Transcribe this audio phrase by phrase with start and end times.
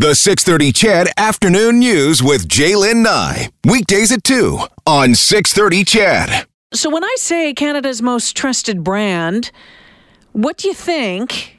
[0.00, 3.50] The 630 CHED Afternoon News with J'lyn Nye.
[3.66, 6.46] Weekdays at 2 on 630 CHED.
[6.72, 9.50] So when I say Canada's most trusted brand,
[10.32, 11.58] what do you think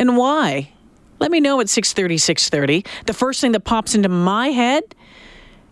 [0.00, 0.72] and why?
[1.20, 2.84] Let me know at 630, 630.
[3.06, 4.96] The first thing that pops into my head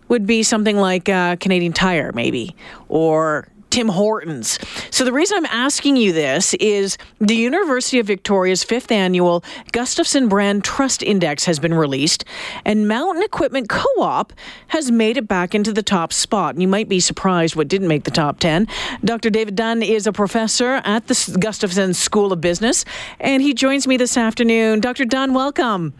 [0.07, 2.55] would be something like uh, Canadian Tire, maybe,
[2.87, 4.59] or Tim Hortons.
[4.91, 10.29] So the reason I'm asking you this is the University of Victoria's fifth annual Gustavson
[10.29, 12.25] Brand Trust Index has been released,
[12.65, 14.33] and Mountain Equipment Co-op
[14.69, 16.55] has made it back into the top spot.
[16.55, 18.67] And you might be surprised what didn't make the top 10.
[19.03, 19.29] Dr.
[19.29, 22.85] David Dunne is a professor at the Gustavson School of Business,
[23.19, 24.79] and he joins me this afternoon.
[24.79, 25.05] Dr.
[25.05, 25.93] Dunne, welcome.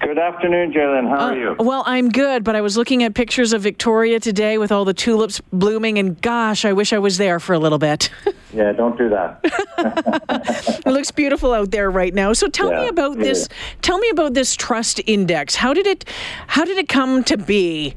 [0.00, 1.08] Good afternoon, J'lyn.
[1.08, 1.56] How are uh, you?
[1.58, 4.92] Well, I'm good, but I was looking at pictures of Victoria today with all the
[4.92, 8.10] tulips blooming, and gosh, I wish I was there for a little bit.
[8.52, 9.40] yeah, don't do that.
[10.86, 12.32] it looks beautiful out there right now.
[12.32, 13.42] So tell yeah, me about this.
[13.42, 13.48] Is.
[13.82, 15.54] Tell me about this trust index.
[15.54, 16.04] How did it?
[16.48, 17.94] How did it come to be?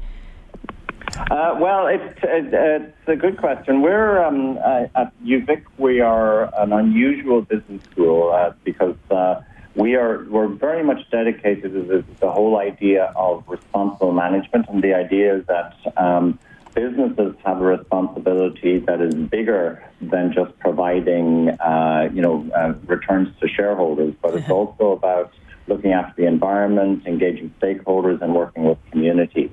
[1.30, 3.82] Uh, well, it's, it, it's a good question.
[3.82, 5.64] We're um, uh, at UVic.
[5.76, 9.40] We are an unusual business school uh, because uh,
[9.78, 14.82] we are we're very much dedicated to the, the whole idea of responsible management, and
[14.82, 16.38] the idea is that um,
[16.74, 23.28] businesses have a responsibility that is bigger than just providing, uh, you know, uh, returns
[23.40, 25.32] to shareholders, but it's also about
[25.68, 29.50] looking after the environment, engaging stakeholders, and working with communities.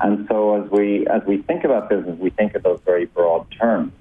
[0.00, 3.46] And so, as we as we think about business, we think of those very broad
[3.52, 3.92] terms.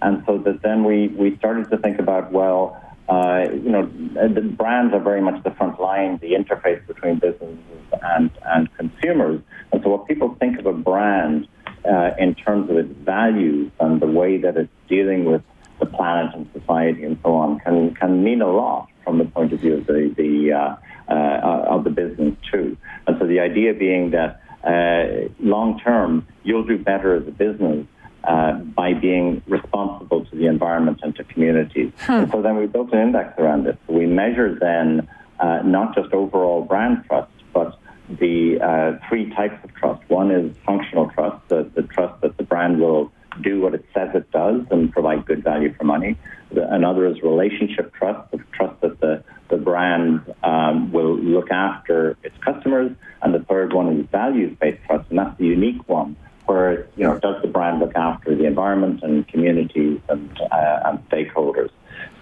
[0.00, 4.40] And so that then we we started to think about well uh, you know, the
[4.40, 7.58] brands are very much the front line, the interface between businesses
[8.02, 9.40] and, and consumers.
[9.72, 11.48] And so, what people think of a brand
[11.88, 15.42] uh, in terms of its values and the way that it's dealing with
[15.80, 19.52] the planet and society and so on can can mean a lot from the point
[19.52, 20.76] of view of the the uh,
[21.10, 22.76] uh, of the business too.
[23.06, 27.86] And so, the idea being that uh, long term, you'll do better as a business
[28.28, 31.90] uh, by being responsible to the environment and to communities.
[32.00, 32.12] Hmm.
[32.12, 33.78] And so then we built an index around it.
[33.86, 35.08] So we measure then
[35.40, 37.78] uh, not just overall brand trust, but
[38.10, 40.02] the uh, three types of trust.
[40.10, 43.10] One is functional trust, the, the trust that the brand will
[43.40, 46.18] do what it says it does and provide good value for money.
[46.52, 52.18] The, another is relationship trust, the trust that the, the brand um, will look after
[52.22, 52.92] its customers.
[53.22, 56.16] And the third one is values-based trust, and that's the unique one
[56.48, 60.96] where you know does the brand look after the environment and communities and, uh, and
[61.10, 61.72] stakeholders,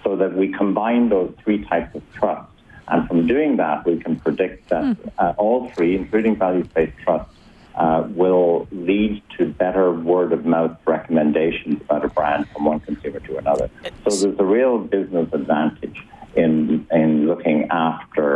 [0.03, 2.51] so that we combine those three types of trust,
[2.91, 4.97] and from doing that we can predict that mm.
[5.23, 7.31] uh, all three, including values-based trust,
[7.83, 13.21] uh, will lead to better word of mouth recommendations about a brand from one consumer
[13.29, 13.69] to another.
[14.03, 15.99] So there's a real business advantage
[16.43, 17.59] in in looking
[17.89, 18.29] after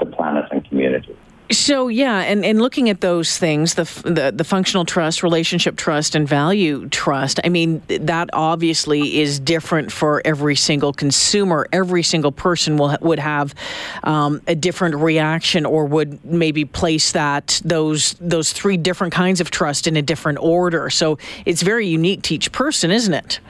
[0.00, 1.20] the planet and communities.
[1.52, 6.14] So yeah, and, and looking at those things, the, the the functional trust, relationship trust,
[6.14, 7.40] and value trust.
[7.44, 11.68] I mean, that obviously is different for every single consumer.
[11.70, 13.54] Every single person will would have
[14.02, 19.50] um, a different reaction, or would maybe place that those those three different kinds of
[19.50, 20.88] trust in a different order.
[20.88, 23.40] So it's very unique to each person, isn't it?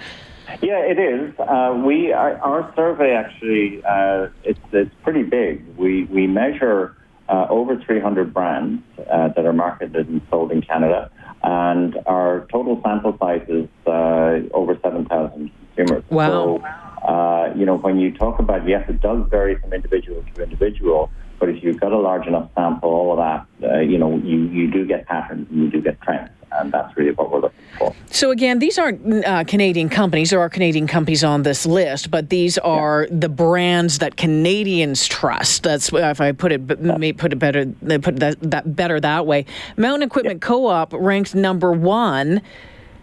[0.60, 1.38] Yeah, it is.
[1.38, 5.64] Uh, we our, our, survey actually uh, it's it's pretty big.
[5.76, 6.96] We we measure
[7.32, 11.10] uh, over 300 brands uh, that are marketed and sold in Canada,
[11.42, 16.04] and our total sample size is uh, over 7,000 consumers.
[16.10, 16.28] Wow.
[16.28, 16.62] So,
[17.08, 21.10] uh, you know, when you talk about, yes, it does vary from individual to individual,
[21.40, 24.42] but if you've got a large enough sample, all of that, uh, you know, you,
[24.48, 26.30] you do get patterns and you do get trends
[26.62, 27.94] and that's really what we're looking for.
[28.10, 30.30] So again, these aren't uh, Canadian companies.
[30.30, 33.18] There are Canadian companies on this list, but these are yeah.
[33.18, 35.64] the brands that Canadians trust.
[35.64, 39.26] That's if I put it may put it better they put that, that better that
[39.26, 39.44] way.
[39.76, 40.48] Mountain Equipment yeah.
[40.48, 42.42] Co-op ranked number one.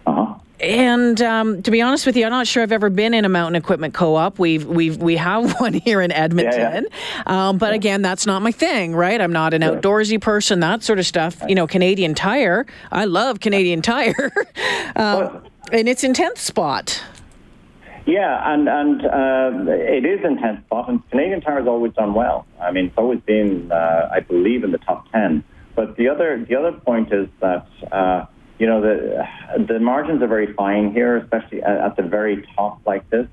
[0.06, 0.34] Uh-huh.
[0.60, 3.28] And um, to be honest with you, I'm not sure I've ever been in a
[3.28, 4.38] mountain equipment co-op.
[4.38, 7.48] We've we've we have one here in Edmonton, yeah, yeah.
[7.48, 7.76] Um, but yeah.
[7.76, 9.20] again, that's not my thing, right?
[9.20, 11.42] I'm not an outdoorsy person, that sort of stuff.
[11.48, 12.66] You know, Canadian Tire.
[12.92, 14.30] I love Canadian Tire,
[14.96, 15.42] um,
[15.72, 17.02] and it's in tenth spot.
[18.06, 22.12] Yeah, and and uh, it is in tenth spot, and Canadian Tire has always done
[22.12, 22.46] well.
[22.60, 25.42] I mean, it's always been, uh, I believe, in the top ten.
[25.74, 27.66] But the other the other point is that.
[27.90, 28.26] Uh,
[28.60, 29.26] you know, the,
[29.66, 33.26] the margins are very fine here, especially at, at the very top like this.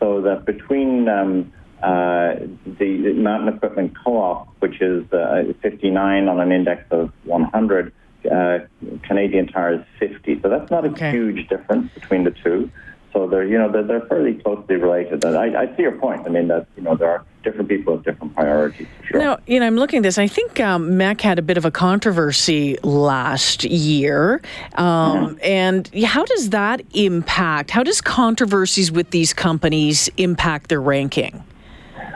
[0.00, 2.34] So that between um, uh,
[2.78, 7.92] the Mountain Equipment Co-op, which is uh, 59 on an index of 100,
[8.28, 8.58] uh,
[9.04, 10.40] Canadian Tire is 50.
[10.42, 11.12] So that's not a okay.
[11.12, 12.68] huge difference between the two.
[13.14, 15.24] So they're you know they're, they're fairly closely related.
[15.24, 16.26] And I, I see your point.
[16.26, 18.88] I mean that you know there are different people with different priorities.
[19.04, 19.20] Sure.
[19.20, 20.18] Now, you know, I'm looking at this.
[20.18, 24.40] I think um, MEC had a bit of a controversy last year.
[24.74, 25.36] Um, mm-hmm.
[25.42, 27.70] And how does that impact?
[27.70, 31.44] How does controversies with these companies impact their ranking?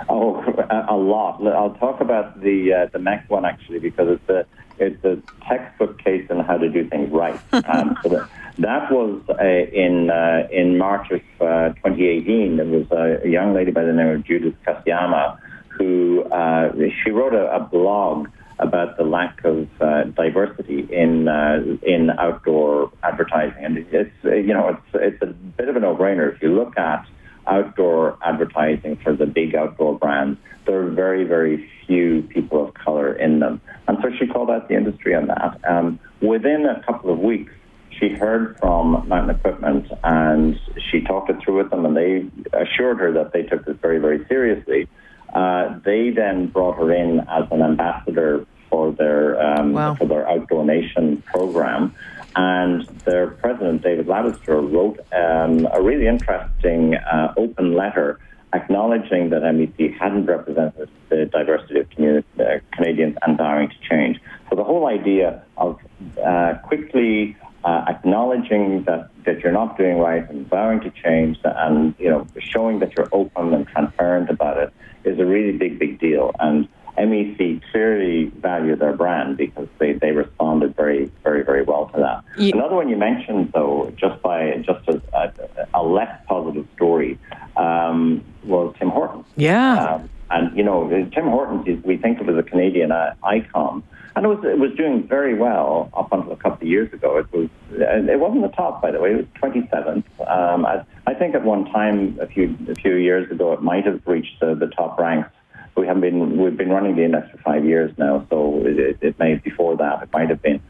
[0.09, 0.43] Oh,
[0.89, 1.47] a, lot.
[1.47, 4.47] I'll talk about the uh, the MEC one actually because it's a
[4.81, 7.39] it's a textbook case on how to do things right.
[7.53, 12.57] um, so that, that was uh, in uh, in March of uh, 2018.
[12.57, 15.39] There was a, a, young lady by the name of Judith Kasiama
[15.69, 16.73] who uh,
[17.03, 18.29] she wrote a, a, blog
[18.59, 24.69] about the lack of uh, diversity in uh, in outdoor advertising, and it's you know
[24.69, 27.07] it's it's a bit of a no-brainer if you look at
[27.49, 30.39] outdoor advertising for the big outdoor brands.
[30.67, 34.69] There are very very few people of color in them, and so she called out
[34.69, 35.61] the industry on that.
[35.69, 37.53] Um, within a couple of weeks
[37.99, 40.59] she heard from Mountain Equipment and
[40.91, 43.99] she talked it through with them, and they assured her that they took this very,
[43.99, 44.89] very seriously.
[45.33, 49.95] Uh, they then brought her in as an ambassador for their um, wow.
[49.95, 51.95] for their Outdoor Nation program,
[52.37, 58.19] and their president David Labistour wrote um, a really interesting uh, open letter
[58.55, 64.19] acknowledging that MEC hadn't represented the diversity of uh, Canadians and vowing to change.
[64.49, 65.79] So the whole idea of
[66.25, 71.95] uh, quickly uh, acknowledging that, that you're not doing right and vowing to change and
[71.99, 74.73] you know showing that you're open and transparent about it
[75.05, 80.13] is a really big big deal and MEC clearly value their brand because they, they
[80.13, 82.25] responded very very very well to that.
[82.37, 82.55] Yeah.
[82.55, 85.33] Another one you mentioned though just by just as a,
[85.75, 87.19] a less positive story
[87.57, 89.27] um, was Tim Hortons.
[89.37, 89.95] Yeah.
[89.95, 93.83] Um, and you know Tim Hortons is we think of as a Canadian uh, icon
[94.19, 97.19] and it was it was doing very well up until a couple of years ago.
[97.19, 99.13] It was it wasn't the top, by the way.
[99.13, 100.05] It was 27th.
[100.29, 103.87] Um, I, I, think at one time a few a few years ago it might
[103.87, 105.31] have reached the, the top ranks.
[105.79, 108.99] We haven't been we've been running the index for five years now, so it, it,
[109.01, 110.61] it may before that it might have been.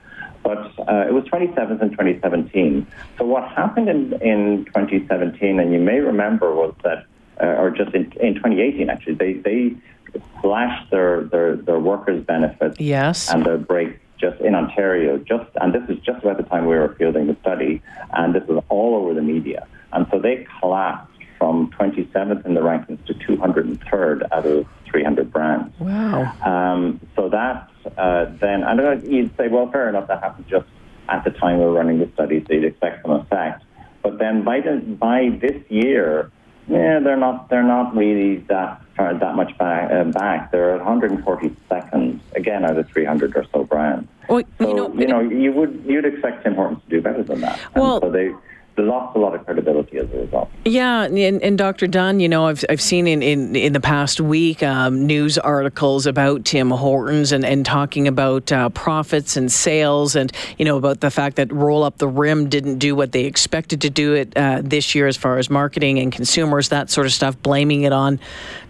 [0.42, 2.86] But uh, it was 27th in 2017.
[3.18, 7.04] So what happened in, in 2017, and you may remember, was that,
[7.42, 9.74] uh, or just in, in 2018 actually, they, they
[10.40, 13.30] slashed their, their, their workers' benefits yes.
[13.30, 16.76] and their breaks just in Ontario, just and this is just about the time we
[16.76, 17.80] were fielding the study,
[18.14, 19.66] and this was all over the media.
[19.92, 25.78] And so they collapsed from 27th in the rankings to 203rd out of 300 brands.
[25.80, 26.32] Wow.
[26.44, 30.66] Um, so that uh, then, and you'd say, well, fair enough, that happened just
[31.08, 33.64] at the time we were running the study, so you'd expect some effect.
[34.02, 36.30] But then by, the, by this year,
[36.68, 37.48] yeah, they're not.
[37.48, 39.90] They're not really that far, that much back.
[39.90, 40.52] Uh, back.
[40.52, 44.06] They're at 140 seconds again out of 300 or so brands.
[44.28, 47.22] Well, so you know, you, know, you would you'd expect Tim Hortons to do better
[47.22, 47.58] than that.
[47.74, 48.34] Well, and so they
[48.82, 50.50] lost a lot of credibility as a result.
[50.64, 51.86] Yeah, and, and Dr.
[51.86, 56.06] Dunne, you know, I've, I've seen in, in, in the past week um, news articles
[56.06, 61.00] about Tim Hortons and, and talking about uh, profits and sales and, you know, about
[61.00, 64.36] the fact that Roll Up the Rim didn't do what they expected to do it
[64.36, 67.92] uh, this year as far as marketing and consumers, that sort of stuff, blaming it
[67.92, 68.20] on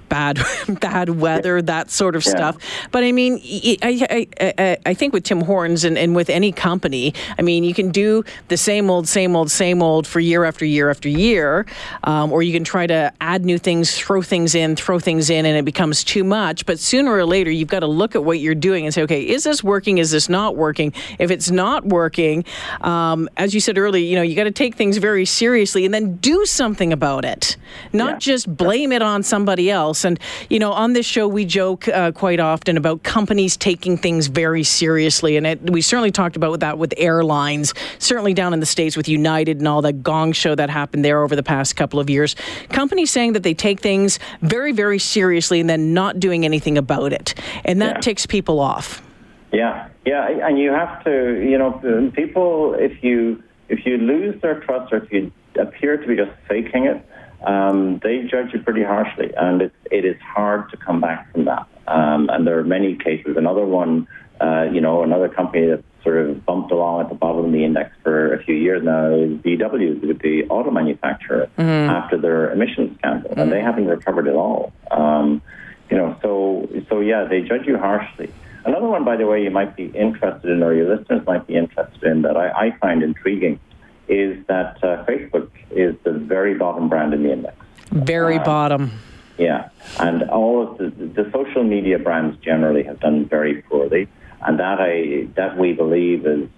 [0.08, 0.40] bad
[0.81, 2.31] bad weather, that sort of yeah.
[2.31, 2.56] stuff.
[2.90, 3.40] But I mean,
[3.82, 4.26] I, I,
[4.58, 7.90] I, I, think with Tim Hortons and, and with any company, I mean, you can
[7.90, 11.66] do the same old, same old, same old for year after year after year,
[12.05, 15.46] um, or you can try to add new things, throw things in, throw things in,
[15.46, 16.66] and it becomes too much.
[16.66, 19.22] But sooner or later, you've got to look at what you're doing and say, okay,
[19.22, 19.99] is this working?
[19.99, 20.93] Is this not working?
[21.19, 22.44] If it's not working,
[22.80, 25.92] um, as you said earlier, you know, you got to take things very seriously and
[25.92, 27.56] then do something about it,
[27.92, 28.18] not yeah.
[28.18, 30.05] just blame it on somebody else else.
[30.05, 34.26] And, you know, on this show, we joke uh, quite often about companies taking things
[34.28, 35.37] very seriously.
[35.37, 39.09] And it, we certainly talked about that with airlines, certainly down in the States with
[39.09, 42.37] United and all that gong show that happened there over the past couple of years.
[42.71, 47.12] Companies saying that they take things very, very seriously and then not doing anything about
[47.12, 47.35] it.
[47.64, 48.00] And that yeah.
[48.00, 49.02] ticks people off.
[49.50, 54.61] Yeah, yeah, and you have to, you know, people, if you if you lose their
[54.61, 57.08] trust or if you appear to be just faking it,
[57.45, 61.45] um, they judge you pretty harshly, and it, it is hard to come back from
[61.45, 61.66] that.
[61.87, 63.37] Um, and there are many cases.
[63.37, 64.09] Another one,
[64.40, 67.64] uh, you know, another company that sort of bumped along at the bottom of the
[67.64, 71.90] index for a few years now is VW, the auto manufacturer, mm-hmm.
[71.90, 73.40] after their emissions scandal, mm-hmm.
[73.40, 74.73] and they haven't recovered at all.
[74.90, 75.42] Um,
[75.90, 78.33] you know, so so yeah, they judge you harshly.
[78.64, 81.54] Another one, by the way, you might be interested in, or your listeners might be
[81.54, 83.61] interested in, that I, I find intriguing
[84.09, 87.57] is that uh, Facebook is the very bottom brand in the index.
[87.91, 88.93] Very uh, bottom.
[89.38, 89.69] Yeah,
[90.00, 94.09] and all of the, the social media brands generally have done very poorly,
[94.43, 96.49] and that I that we believe is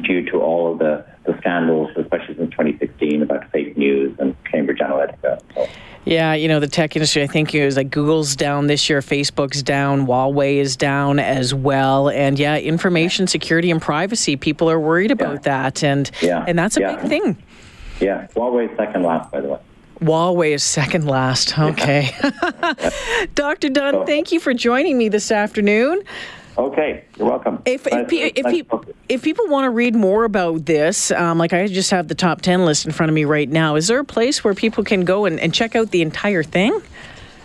[0.00, 4.78] due to all of the the scandals, especially since 2016, about fake news and Cambridge
[4.78, 5.40] Analytica.
[5.54, 5.68] So.
[6.04, 9.62] Yeah, you know, the tech industry, I think is like Google's down this year, Facebook's
[9.62, 12.08] down, Huawei is down as well.
[12.08, 15.62] And yeah, information security and privacy, people are worried about yeah.
[15.62, 15.84] that.
[15.84, 16.44] And yeah.
[16.48, 16.96] and that's a yeah.
[16.96, 17.42] big thing.
[18.00, 19.58] Yeah, Huawei second last, by the way.
[20.00, 21.56] Huawei is second last.
[21.56, 22.10] Okay.
[23.36, 23.68] Dr.
[23.68, 26.02] Dunne, so, thank you for joining me this afternoon.
[26.56, 27.62] Okay, you're welcome.
[27.64, 31.38] If if, nice, if, nice if, if, people want to read more about this, um,
[31.38, 33.88] like I just have the top 10 list in front of me right now, is
[33.88, 36.80] there a place where people can go and, and check out the entire thing?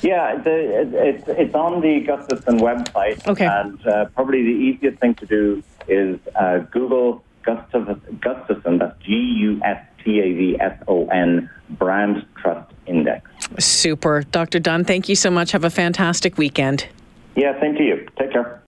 [0.02, 3.26] Yeah, the, it, it's, it's on the Gustavson website.
[3.28, 3.46] Okay.
[3.46, 9.62] And uh, probably the easiest thing to do is uh, Google Gustavson, that's G U
[9.64, 13.30] S T A V S O N, Brand Trust Index.
[13.58, 14.24] Super.
[14.24, 14.60] Dr.
[14.60, 15.52] Dunne, thank you so much.
[15.52, 16.88] Have a fantastic weekend.
[17.36, 18.08] Yeah, same to you.
[18.18, 18.62] Take care.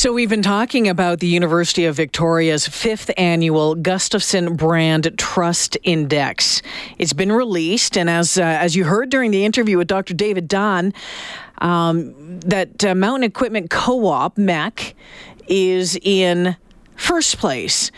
[0.00, 6.62] So, we've been talking about the University of Victoria's fifth annual Gustavson Brand Trust Index.
[6.96, 10.14] It's been released, and as uh, as you heard during the interview with Dr.
[10.14, 10.94] David Dunne,
[11.58, 14.94] um, that uh, Mountain Equipment Co-op (MEC)
[15.48, 16.56] is in
[16.96, 17.90] first place.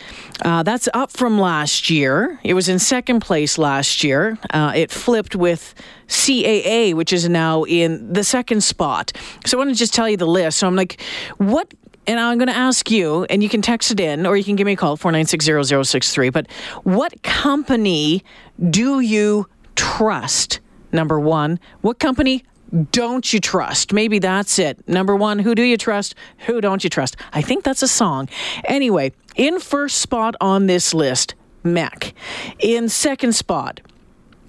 [0.45, 2.41] Uh, that's up from last year.
[2.43, 4.39] It was in second place last year.
[4.51, 5.73] Uh, it flipped with
[6.09, 9.13] CAA, which is now in the second spot.
[9.47, 10.59] So I want to just tell you the list.
[10.59, 11.01] So I'm like,
[11.39, 11.73] what
[12.07, 14.57] and I'm going to ask you, and you can text it in or you can
[14.57, 16.33] give me a call, 4960063.
[16.33, 16.51] But
[16.83, 18.25] what company
[18.71, 20.61] do you trust?
[20.91, 22.45] Number one, what company
[22.91, 23.93] don't you trust?
[23.93, 24.87] Maybe that's it.
[24.89, 26.15] Number one, who do you trust?
[26.47, 27.17] Who don't you trust?
[27.33, 28.29] I think that's a song.
[28.65, 32.13] Anyway, in first spot on this list, MEC.
[32.59, 33.81] In second spot,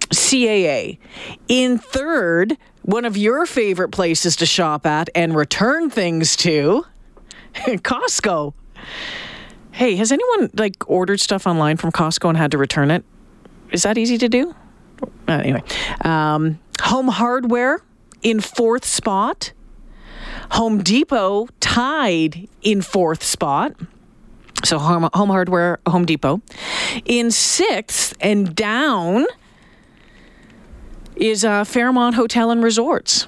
[0.09, 0.97] CAA.
[1.47, 6.85] In third, one of your favorite places to shop at and return things to,
[7.83, 8.53] Costco.
[9.71, 13.03] Hey, has anyone like ordered stuff online from Costco and had to return it?
[13.71, 14.55] Is that easy to do?
[15.27, 15.63] Uh, anyway,
[16.01, 17.81] um, home hardware
[18.21, 19.51] in fourth spot.
[20.51, 23.73] Home Depot tied in fourth spot.
[24.63, 26.41] So home, home hardware, Home Depot.
[27.05, 29.25] In sixth and down
[31.15, 33.27] is uh, Fairmont Hotel and Resorts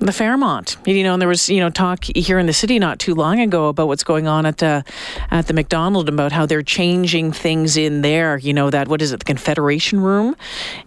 [0.00, 0.78] the Fairmont.
[0.86, 3.38] You know, and there was you know talk here in the city not too long
[3.38, 4.82] ago about what's going on at the
[5.30, 8.38] at the Macdonald about how they're changing things in there.
[8.38, 10.34] You know that what is it, the Confederation Room,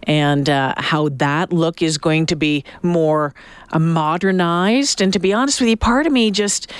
[0.02, 3.34] and uh, how that look is going to be more
[3.70, 5.00] uh, modernized.
[5.00, 6.70] And to be honest with you, part of me just.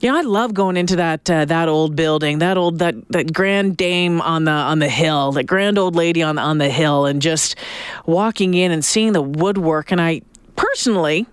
[0.00, 3.78] Yeah, I love going into that uh, that old building, that old that that grand
[3.78, 7.22] dame on the on the hill, that grand old lady on on the hill, and
[7.22, 7.56] just
[8.04, 9.92] walking in and seeing the woodwork.
[9.92, 10.20] And I
[10.56, 11.26] personally,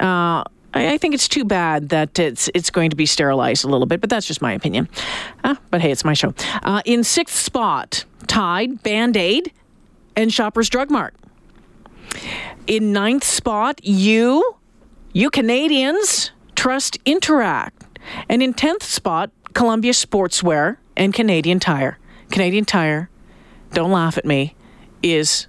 [0.00, 3.86] uh, I, think it's too bad that it's it's going to be sterilized a little
[3.86, 4.88] bit, but that's just my opinion.
[5.42, 6.34] Uh, but hey, it's my show.
[6.62, 9.52] Uh, in sixth spot, tied Band Aid
[10.16, 11.14] and Shoppers Drug Mart.
[12.66, 14.56] In ninth spot, you,
[15.12, 17.70] you Canadians trust Interac,
[18.28, 21.98] and in tenth spot, Columbia Sportswear and Canadian Tire.
[22.30, 23.10] Canadian Tire,
[23.72, 24.54] don't laugh at me,
[25.02, 25.46] is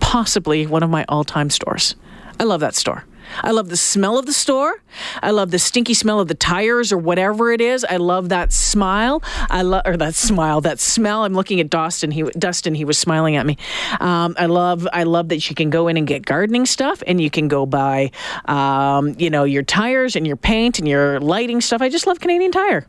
[0.00, 1.94] possibly one of my all-time stores.
[2.40, 3.04] I love that store.
[3.42, 4.82] I love the smell of the store.
[5.22, 7.84] I love the stinky smell of the tires or whatever it is.
[7.84, 9.22] I love that smile.
[9.50, 11.24] I love or that smile, that smell.
[11.24, 12.10] I'm looking at Dustin.
[12.10, 12.74] He Dustin.
[12.74, 13.56] He was smiling at me.
[14.00, 14.86] Um, I love.
[14.92, 17.66] I love that you can go in and get gardening stuff, and you can go
[17.66, 18.10] buy,
[18.46, 21.82] um, you know, your tires and your paint and your lighting stuff.
[21.82, 22.86] I just love Canadian Tire.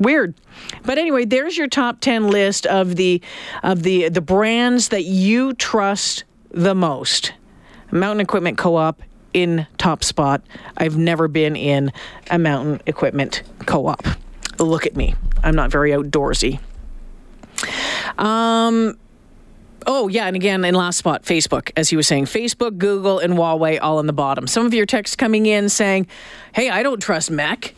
[0.00, 0.34] Weird.
[0.84, 3.20] But anyway, there's your top 10 list of the
[3.62, 7.32] of the the brands that you trust the most.
[7.90, 9.02] Mountain Equipment Co-op
[9.42, 10.42] in top spot.
[10.76, 11.92] I've never been in
[12.30, 14.04] a mountain equipment co op.
[14.58, 15.14] Look at me.
[15.42, 16.60] I'm not very outdoorsy.
[18.18, 18.96] Um,
[19.86, 20.26] Oh, yeah.
[20.26, 24.00] And again, in last spot, Facebook, as he was saying, Facebook, Google, and Huawei all
[24.00, 24.46] in the bottom.
[24.46, 26.08] Some of your texts coming in saying,
[26.52, 27.72] hey, I don't trust MEC.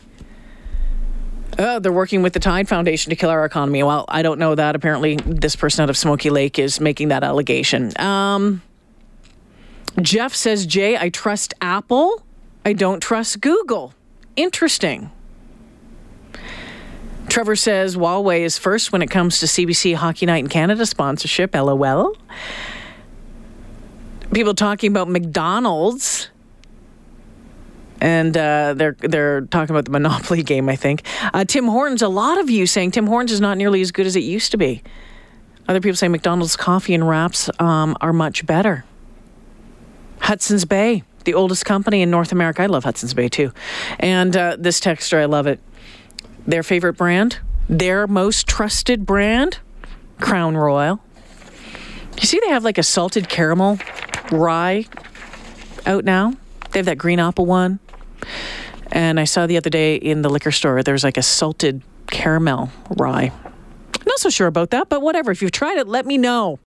[1.57, 3.81] Oh, they're working with the Tide Foundation to kill our economy.
[3.83, 4.75] Well, I don't know that.
[4.75, 7.97] Apparently, this person out of Smoky Lake is making that allegation.
[7.97, 8.61] Um,
[9.99, 12.23] Jeff says, Jay, I trust Apple.
[12.65, 13.93] I don't trust Google.
[14.35, 15.11] Interesting.
[17.29, 21.55] Trevor says Huawei is first when it comes to CBC Hockey Night in Canada sponsorship.
[21.55, 22.15] LOL.
[24.33, 26.29] People talking about McDonald's,
[27.99, 30.67] and uh, they're they're talking about the Monopoly game.
[30.67, 32.01] I think uh, Tim Hortons.
[32.01, 34.51] A lot of you saying Tim Hortons is not nearly as good as it used
[34.51, 34.83] to be.
[35.67, 38.83] Other people say McDonald's coffee and wraps um, are much better.
[40.21, 42.61] Hudson's Bay, the oldest company in North America.
[42.61, 43.51] I love Hudson's Bay too.
[43.99, 45.59] And uh, this texture, I love it.
[46.47, 49.59] Their favorite brand, Their most trusted brand,
[50.19, 50.99] Crown Royal.
[52.19, 53.79] You see, they have like a salted caramel
[54.31, 54.85] rye
[55.85, 56.33] out now.
[56.71, 57.79] They have that green apple one.
[58.91, 62.69] And I saw the other day in the liquor store, there's like a salted caramel
[62.89, 63.31] rye.
[64.05, 65.31] Not so sure about that, but whatever.
[65.31, 66.59] If you've tried it, let me know.